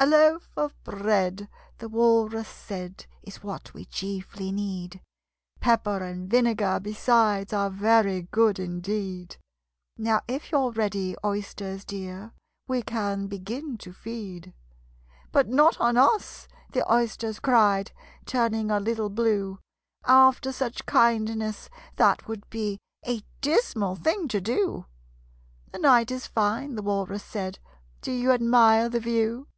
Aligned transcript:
"A 0.00 0.06
loaf 0.06 0.56
of 0.56 0.80
bread," 0.84 1.48
the 1.78 1.88
Walrus 1.88 2.46
said, 2.46 3.06
"Is 3.24 3.42
what 3.42 3.74
we 3.74 3.84
chiefly 3.84 4.52
need: 4.52 5.02
Pepper 5.58 5.98
and 6.04 6.30
vinegar 6.30 6.78
besides 6.80 7.52
Are 7.52 7.68
very 7.68 8.22
good 8.22 8.60
indeed 8.60 9.38
Now, 9.96 10.20
if 10.28 10.52
you're 10.52 10.70
ready, 10.70 11.16
Oysters 11.24 11.84
dear, 11.84 12.32
We 12.68 12.82
can 12.84 13.26
begin 13.26 13.76
to 13.78 13.92
feed." 13.92 14.54
"But 15.32 15.48
not 15.48 15.80
on 15.80 15.96
us," 15.96 16.46
the 16.70 16.86
Oysters 16.94 17.40
cried, 17.40 17.90
Turning 18.24 18.70
a 18.70 18.78
little 18.78 19.10
blue. 19.10 19.58
"After 20.06 20.52
such 20.52 20.86
kindness, 20.86 21.68
that 21.96 22.28
would 22.28 22.48
be 22.50 22.78
A 23.04 23.24
dismal 23.40 23.96
thing 23.96 24.28
to 24.28 24.40
do!" 24.40 24.86
"The 25.72 25.80
night 25.80 26.12
is 26.12 26.28
fine," 26.28 26.76
the 26.76 26.82
Walrus 26.82 27.24
said. 27.24 27.58
"Do 28.00 28.12
you 28.12 28.30
admire 28.30 28.88
the 28.88 29.00
view? 29.00 29.48